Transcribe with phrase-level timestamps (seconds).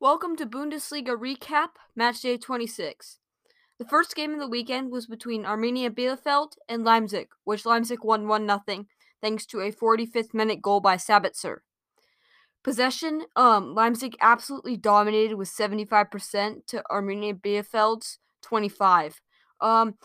[0.00, 3.18] Welcome to Bundesliga Recap, Match Day 26.
[3.80, 8.28] The first game of the weekend was between Arminia Bielefeld and Leipzig, which Leipzig won
[8.28, 8.84] 1 0
[9.20, 11.62] thanks to a 45th minute goal by Sabitzer.
[12.62, 19.20] Possession, um, Leipzig absolutely dominated with 75% to Arminia Bielefeld's 25.
[19.60, 19.96] Um,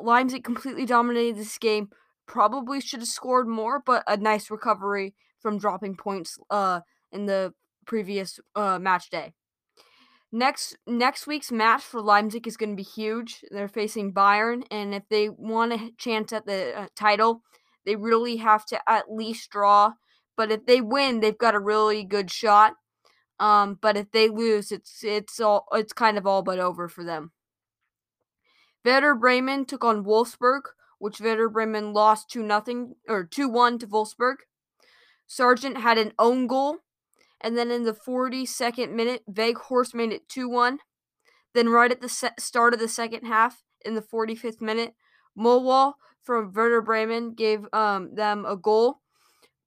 [0.00, 1.88] Leipzig completely dominated this game.
[2.28, 7.52] Probably should have scored more, but a nice recovery from dropping points uh, in the
[7.86, 9.34] previous uh, match day.
[10.34, 13.44] Next next week's match for Leipzig is going to be huge.
[13.50, 17.42] They're facing Bayern, and if they want a chance at the uh, title,
[17.84, 19.92] they really have to at least draw.
[20.34, 22.74] But if they win, they've got a really good shot.
[23.38, 27.04] Um, but if they lose, it's it's all it's kind of all but over for
[27.04, 27.32] them.
[28.84, 30.62] Werder Bremen took on Wolfsburg,
[30.98, 34.36] which Werder Bremen lost two nothing or two one to Wolfsburg.
[35.26, 36.78] Sargent had an own goal
[37.42, 40.78] and then in the 42nd minute, Weghorst made it 2 1.
[41.54, 44.94] Then, right at the se- start of the second half, in the 45th minute,
[45.38, 49.00] Möhwald from Werder Bremen gave um, them a goal,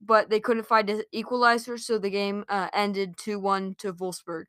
[0.01, 4.45] but they couldn't find an equalizer, so the game uh, ended 2 1 to Wolfsburg.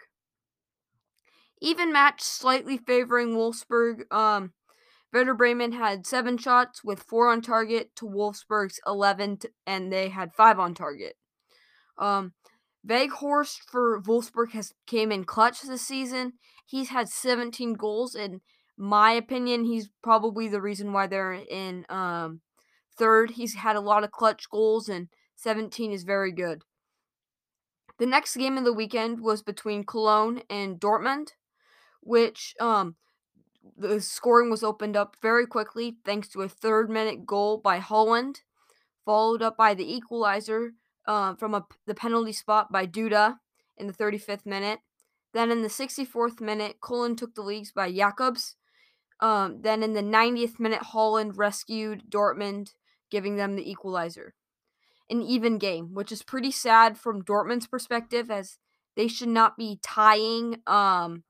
[1.61, 4.11] Even match slightly favoring Wolfsburg.
[4.13, 4.53] Um,
[5.13, 10.11] Werder Bremen had seven shots with four on target to Wolfsburg's 11, t- and they
[10.11, 11.15] had five on target.
[11.97, 12.35] Um,
[12.87, 16.35] Weghorst for Wolfsburg has came in clutch this season.
[16.65, 18.15] He's had 17 goals.
[18.15, 18.41] And
[18.77, 22.41] my opinion, he's probably the reason why they're in um,
[22.97, 23.33] third.
[23.33, 26.63] He's had a lot of clutch goals, and 17 is very good.
[27.99, 31.29] The next game of the weekend was between Cologne and Dortmund,
[32.03, 32.97] which um,
[33.77, 38.41] the scoring was opened up very quickly thanks to a third minute goal by Haaland,
[39.05, 40.73] followed up by the equalizer
[41.07, 43.39] uh, from a, the penalty spot by Duda
[43.77, 44.81] in the 35th minute.
[45.33, 48.57] Then in the 64th minute, Cologne took the leads by Jakobs.
[49.21, 52.71] Um, then in the 90th minute, Haaland rescued Dortmund,
[53.11, 54.35] giving them the equalizer.
[55.09, 58.59] An even game, which is pretty sad from Dortmund's perspective, as
[58.97, 60.57] they should not be tying.
[60.67, 61.23] Um,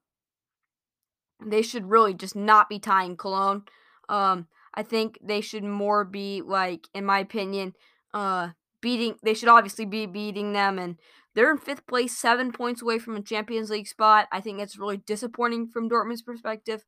[1.45, 3.65] they should really just not be tying Cologne.
[4.09, 7.75] Um, I think they should more be like, in my opinion,
[8.15, 8.51] uh,
[8.81, 10.97] beating they should obviously be beating them and
[11.35, 14.27] they're in fifth place, seven points away from a Champions League spot.
[14.33, 16.83] I think it's really disappointing from Dortmund's perspective.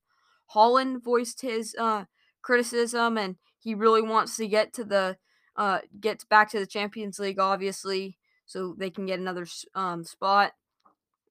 [0.54, 2.04] Haaland voiced his uh,
[2.40, 5.18] criticism and he really wants to get to the
[5.54, 8.16] uh, gets back to the Champions League, obviously,
[8.46, 10.52] so they can get another um, spot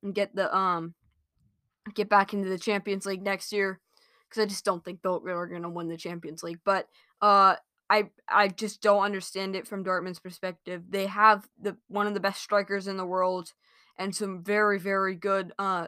[0.03, 0.93] and get the um
[1.95, 3.79] get back into the Champions League next year.
[4.29, 6.59] Because I just don't think they're going to win the Champions League.
[6.65, 6.87] But
[7.21, 7.55] uh,
[7.89, 10.83] I I just don't understand it from Dortmund's perspective.
[10.89, 13.53] They have the one of the best strikers in the world
[13.97, 15.87] and some very very good uh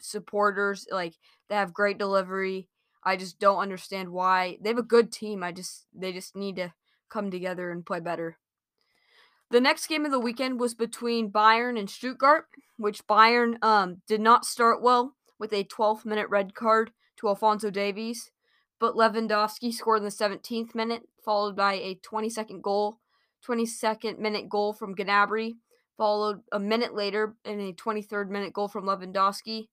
[0.00, 1.14] supporters like
[1.48, 2.68] they have great delivery.
[3.04, 4.58] I just don't understand why.
[4.60, 5.42] They have a good team.
[5.42, 6.72] I just they just need to
[7.08, 8.38] come together and play better.
[9.50, 14.20] The next game of the weekend was between Bayern and Stuttgart, which Bayern um did
[14.20, 18.30] not start well with a 12th minute red card to Alphonso Davies
[18.80, 22.98] but Lewandowski scored in the 17th minute, followed by a 22nd goal,
[23.46, 25.56] 22nd minute goal from Gnabry,
[25.96, 29.68] followed a minute later in a 23rd minute goal from Lewandowski.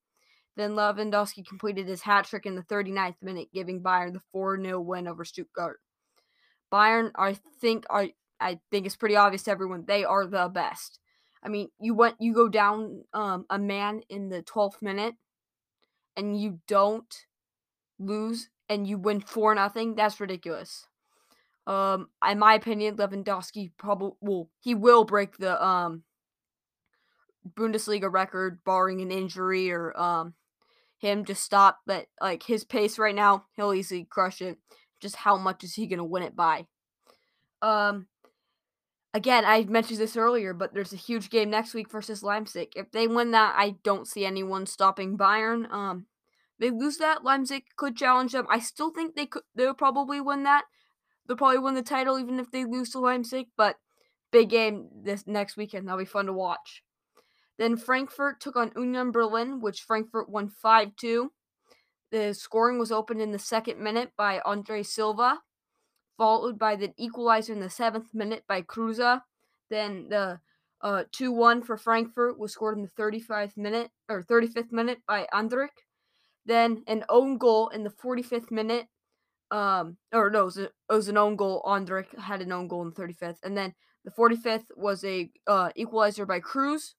[0.57, 4.81] Then Lewandowski completed his hat trick in the 39th minute, giving Bayern the 4 0
[4.81, 5.79] win over Stuttgart.
[6.71, 10.99] Bayern, I think, I I think it's pretty obvious to everyone they are the best.
[11.43, 15.15] I mean, you went you go down um, a man in the 12th minute,
[16.17, 17.25] and you don't
[17.99, 20.87] lose and you win four nothing, that's ridiculous.
[21.67, 26.03] Um, in my opinion, Lewandowski probably will he will break the um
[27.47, 30.33] Bundesliga record, barring an injury or um
[30.97, 31.79] him to stop.
[31.85, 34.57] But like his pace right now, he'll easily crush it.
[34.99, 36.67] Just how much is he gonna win it by?
[37.61, 38.07] Um,
[39.13, 42.73] again, I mentioned this earlier, but there's a huge game next week versus Leipzig.
[42.75, 45.71] If they win that, I don't see anyone stopping Bayern.
[45.71, 46.05] Um,
[46.59, 48.47] they lose that, Leipzig could challenge them.
[48.49, 49.43] I still think they could.
[49.55, 50.65] They'll probably win that.
[51.27, 53.47] They'll probably win the title even if they lose to Leipzig.
[53.57, 53.75] But
[54.31, 55.87] big game this next weekend.
[55.87, 56.83] That'll be fun to watch.
[57.57, 61.31] Then Frankfurt took on Union Berlin, which Frankfurt won 5 2.
[62.11, 65.39] The scoring was opened in the second minute by Andre Silva,
[66.17, 69.21] followed by the equalizer in the seventh minute by Kruse.
[69.69, 70.39] Then the
[70.81, 75.27] uh, 2 1 for Frankfurt was scored in the 35th minute or 35th minute by
[75.33, 75.84] Andrich.
[76.45, 78.87] Then an own goal in the 45th minute.
[79.51, 81.61] Um, or no, it was, a, it was an own goal.
[81.65, 85.69] Andrich had an own goal in the 35th, and then the 45th was a uh,
[85.75, 86.95] equalizer by Kruse.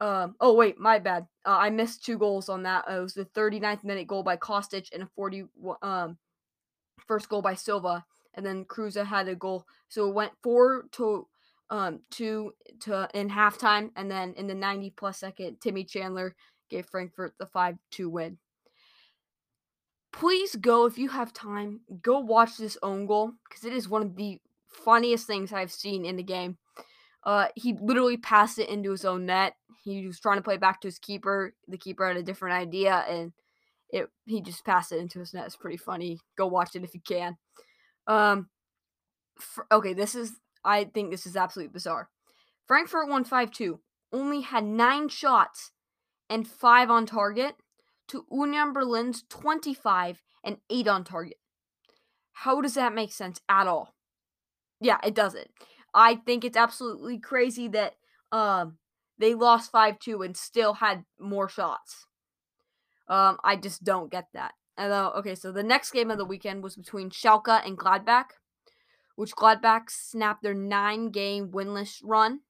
[0.00, 1.26] Um, oh wait, my bad.
[1.44, 2.84] Uh, I missed two goals on that.
[2.88, 5.44] Uh, it was the 39th minute goal by Kostic and a 40
[5.82, 6.18] um
[7.06, 8.04] first goal by Silva,
[8.34, 9.64] and then Kruse had a goal.
[9.88, 11.26] So it went four to
[11.70, 16.34] um two to in halftime, and then in the 90 plus second, Timmy Chandler
[16.68, 18.38] gave Frankfurt the five two win.
[20.12, 21.80] Please go if you have time.
[22.02, 26.04] Go watch this own goal because it is one of the funniest things I've seen
[26.04, 26.56] in the game.
[27.22, 29.54] Uh, he literally passed it into his own net.
[29.82, 31.54] He was trying to play back to his keeper.
[31.68, 33.32] The keeper had a different idea, and
[33.90, 35.46] it he just passed it into his net.
[35.46, 36.18] It's pretty funny.
[36.36, 37.36] Go watch it if you can.
[38.06, 38.48] Um,
[39.70, 40.32] okay, this is
[40.64, 42.08] I think this is absolutely bizarre.
[42.66, 43.80] Frankfurt won five two.
[44.12, 45.72] Only had nine shots
[46.28, 47.56] and five on target
[48.08, 51.38] to Union Berlin's twenty five and eight on target.
[52.32, 53.94] How does that make sense at all?
[54.80, 55.50] Yeah, it doesn't.
[55.94, 57.94] I think it's absolutely crazy that
[58.32, 58.78] um
[59.18, 62.06] they lost 5-2 and still had more shots.
[63.08, 64.52] Um I just don't get that.
[64.76, 68.32] And uh, okay, so the next game of the weekend was between Schalke and Gladbach,
[69.14, 72.40] which Gladbach snapped their 9-game winless run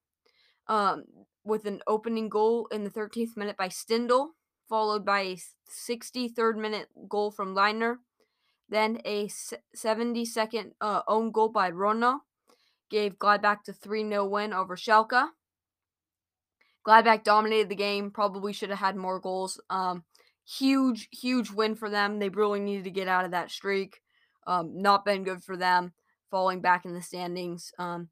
[0.68, 1.04] um
[1.44, 4.30] with an opening goal in the 13th minute by Stindl,
[4.68, 5.36] followed by a
[5.70, 7.98] 63rd minute goal from Lainer,
[8.68, 9.28] then a
[9.76, 12.22] 72nd uh, own goal by Rono,
[12.90, 15.28] gave Gladbach the 3 0 win over Schalke.
[16.86, 19.60] Gladbach dominated the game, probably should have had more goals.
[19.70, 20.04] Um,
[20.44, 22.18] huge, huge win for them.
[22.18, 24.00] They really needed to get out of that streak.
[24.46, 25.92] Um, not been good for them,
[26.30, 27.72] falling back in the standings.
[27.78, 28.08] Um,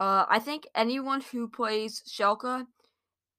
[0.00, 2.66] uh, I think anyone who plays Schalke,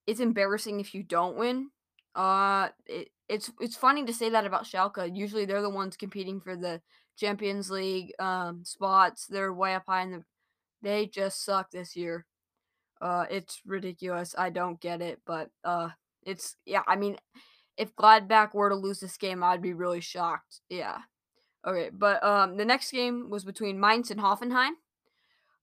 [0.08, 1.70] it's embarrassing if you don't win.
[2.16, 5.16] Uh, it, it's it's funny to say that about Schalke.
[5.16, 6.82] Usually they're the ones competing for the
[7.18, 9.28] Champions League um, spots.
[9.28, 10.24] They're way up high in the
[10.82, 12.26] they just suck this year.
[13.02, 14.36] Uh, it's ridiculous.
[14.38, 15.90] I don't get it, but uh,
[16.24, 16.84] it's yeah.
[16.88, 17.18] I mean,
[17.78, 20.62] if Gladbach were to lose this game, I'd be really shocked.
[20.70, 20.98] Yeah.
[21.66, 24.72] Okay, but um, the next game was between Mainz and Hoffenheim.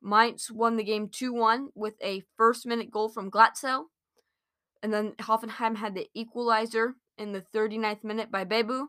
[0.02, 3.84] Mainz won the game 2 1 with a first minute goal from Glatzel.
[4.82, 8.86] And then Hoffenheim had the equalizer in the 39th minute by Bebou.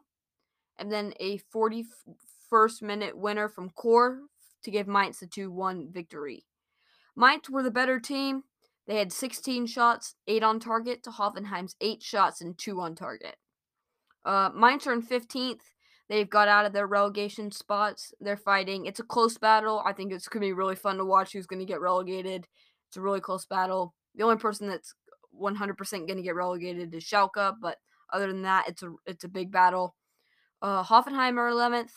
[0.77, 4.19] And then a 41st minute winner from Kor
[4.63, 6.45] to give Mainz the 2 1 victory.
[7.15, 8.43] Mainz were the better team.
[8.85, 13.35] They had 16 shots, 8 on target, to Hoffenheim's 8 shots and 2 on target.
[14.23, 15.61] Uh, Mainz are in 15th.
[16.09, 18.13] They've got out of their relegation spots.
[18.21, 18.85] They're fighting.
[18.85, 19.83] It's a close battle.
[19.85, 22.47] I think it's going to be really fun to watch who's going to get relegated.
[22.87, 23.93] It's a really close battle.
[24.15, 24.93] The only person that's
[25.39, 27.77] 100% going to get relegated is Schalke, but
[28.11, 29.95] other than that, it's a it's a big battle.
[30.61, 31.91] Uh, Hoffenheim are 11th.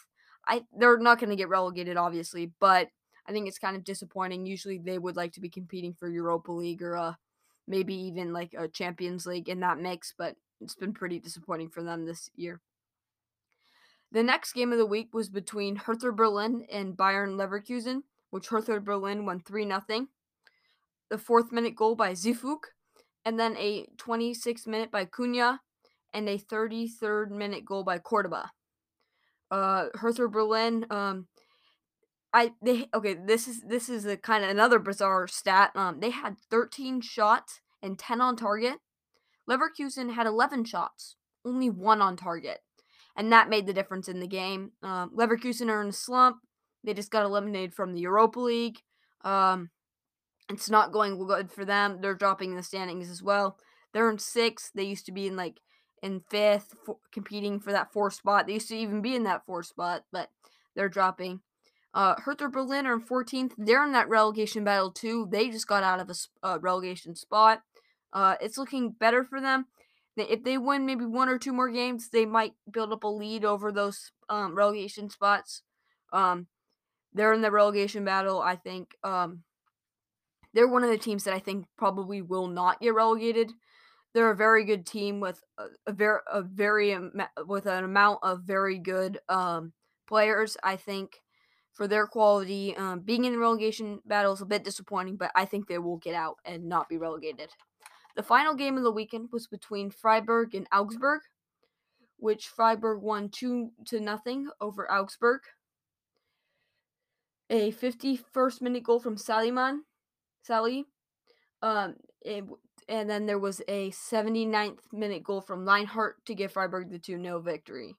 [0.47, 2.89] I they're not going to get relegated, obviously, but
[3.27, 4.45] I think it's kind of disappointing.
[4.45, 7.15] Usually, they would like to be competing for Europa League or uh,
[7.69, 11.83] maybe even like a Champions League in that mix, but it's been pretty disappointing for
[11.83, 12.61] them this year.
[14.13, 18.81] The next game of the week was between Hertha Berlin and Bayern Leverkusen, which Hertha
[18.81, 20.07] Berlin won 3 0.
[21.11, 22.73] The fourth minute goal by Zifuk,
[23.25, 25.61] and then a 26 minute by Cunha,
[26.13, 28.51] and a 33rd minute goal by Cordoba.
[29.51, 31.27] Uh Hertha Berlin um
[32.33, 35.71] I they okay this is this is a kind of another bizarre stat.
[35.75, 38.79] Um they had 13 shots and 10 on target.
[39.49, 42.61] Leverkusen had 11 shots only one on target
[43.17, 46.39] and that made the difference in the game um, Leverkusen are in a slump
[46.85, 48.79] they just got eliminated from the Europa League
[49.25, 49.71] um
[50.49, 53.57] it's not going good for them they're dropping in the standings as well
[53.93, 55.61] they're in sixth they used to be in like
[56.03, 58.47] in fifth, for, competing for that fourth spot.
[58.47, 60.31] They used to even be in that fourth spot, but
[60.75, 61.41] they're dropping.
[61.93, 63.53] Uh, Hertha Berlin are in 14th.
[63.59, 65.29] They're in that relegation battle too.
[65.31, 67.63] They just got out of a uh, relegation spot.
[68.13, 69.67] Uh, it's looking better for them.
[70.29, 73.45] If they win maybe one or two more games, they might build up a lead
[73.45, 75.63] over those um, relegation spots.
[76.13, 76.47] Um,
[77.13, 78.41] they're in the relegation battle.
[78.41, 79.43] I think um,
[80.55, 83.53] they're one of the teams that I think probably will not get relegated
[84.15, 86.97] they're a very good team with a, a very a very
[87.47, 89.73] with an amount of very good um,
[90.09, 90.57] players.
[90.63, 91.21] I think
[91.73, 95.45] for their quality, um, being in the relegation battle is a bit disappointing, but I
[95.45, 97.51] think they will get out and not be relegated.
[98.21, 101.23] The final game of the weekend was between Freiburg and Augsburg,
[102.19, 105.41] which Freiburg won two to nothing over Augsburg.
[107.49, 109.79] A 51st minute goal from Saliman,
[110.43, 110.85] Sally.
[111.63, 112.45] Um, it,
[112.91, 117.23] and then there was a 79th minute goal from Lienhart to give Freiburg the 2
[117.23, 117.95] 0 victory.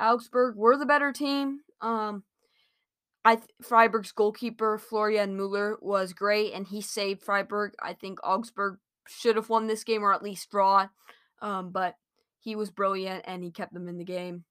[0.00, 1.60] Augsburg were the better team.
[1.80, 2.24] Um,
[3.24, 7.74] I th- Freiburg's goalkeeper Florian Muller was great, and he saved Freiburg.
[7.80, 8.78] I think Augsburg
[9.08, 10.88] should have won this game or at least draw.
[11.40, 11.94] Um, but
[12.40, 14.44] he was brilliant and he kept them in the game.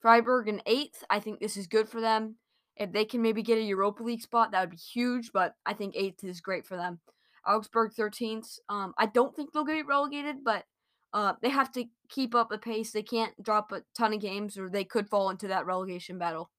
[0.00, 1.04] Freiburg in eighth.
[1.08, 2.36] I think this is good for them.
[2.76, 5.30] If they can maybe get a Europa League spot, that would be huge.
[5.32, 7.00] But I think eighth is great for them.
[7.46, 8.58] Augsburg 13th.
[8.68, 10.64] Um, I don't think they'll get relegated, but
[11.12, 12.90] uh, they have to keep up a pace.
[12.90, 16.50] They can't drop a ton of games, or they could fall into that relegation battle.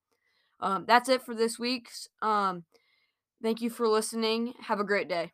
[0.60, 2.08] Um, that's it for this week's.
[2.22, 2.64] Um,
[3.44, 4.54] thank you for listening.
[4.62, 5.34] Have a great day.